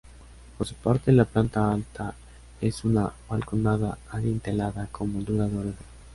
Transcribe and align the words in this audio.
Por 0.57 0.65
su 0.65 0.73
parte, 0.73 1.11
la 1.11 1.25
planta 1.25 1.71
alta 1.71 2.15
es 2.59 2.83
una 2.85 3.13
balconada 3.29 3.99
adintelada 4.09 4.87
con 4.91 5.13
moldura 5.13 5.47
de 5.47 5.55
oreja. 5.59 5.79